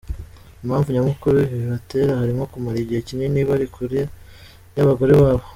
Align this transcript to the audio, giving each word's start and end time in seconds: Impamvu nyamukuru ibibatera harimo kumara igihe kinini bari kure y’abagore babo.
Impamvu 0.63 0.87
nyamukuru 0.95 1.37
ibibatera 1.55 2.19
harimo 2.21 2.43
kumara 2.51 2.77
igihe 2.81 3.01
kinini 3.07 3.39
bari 3.49 3.65
kure 3.75 4.01
y’abagore 4.75 5.13
babo. 5.21 5.45